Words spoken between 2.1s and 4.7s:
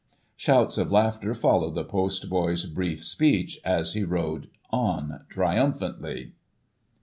boy's brief speech, as he rode